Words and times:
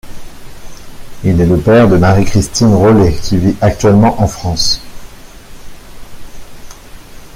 Il 1.23 1.39
est 1.39 1.45
le 1.45 1.59
père 1.59 1.87
de 1.87 1.95
Marie-Christine 1.95 2.73
Rollet 2.73 3.13
qui 3.21 3.37
vit 3.37 3.55
actuellement 3.61 4.19
en 4.19 4.25
France. 4.25 4.81